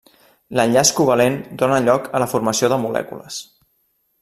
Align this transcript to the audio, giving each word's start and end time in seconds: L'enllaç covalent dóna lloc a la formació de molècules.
L'enllaç 0.59 0.91
covalent 0.99 1.35
dóna 1.63 1.77
lloc 1.89 2.09
a 2.15 2.23
la 2.25 2.29
formació 2.33 2.71
de 2.75 2.81
molècules. 2.87 3.39